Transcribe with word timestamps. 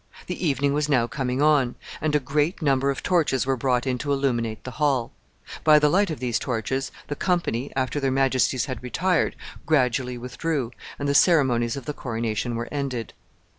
The 0.25 0.47
evening 0.47 0.73
was 0.73 0.89
now 0.89 1.05
coming 1.05 1.43
on, 1.43 1.75
and 2.01 2.15
a 2.15 2.19
great 2.19 2.59
number 2.59 2.89
of 2.89 3.03
torches 3.03 3.45
were 3.45 3.55
brought 3.55 3.85
in 3.85 3.99
to 3.99 4.11
illuminate 4.11 4.63
the 4.63 4.71
hall. 4.81 5.11
By 5.63 5.77
the 5.77 5.89
light 5.89 6.09
of 6.09 6.19
these 6.19 6.39
torches, 6.39 6.91
the 7.07 7.15
company, 7.15 7.71
after 7.75 7.99
their 7.99 8.09
majesties 8.09 8.65
had 8.65 8.81
retired, 8.81 9.35
gradually 9.67 10.17
withdrew, 10.17 10.71
and 10.97 11.07
the 11.07 11.13
ceremonies 11.13 11.75
of 11.77 11.85
the 11.85 11.93
coronation 11.93 12.55
were 12.55 12.67
ended. 12.71 13.13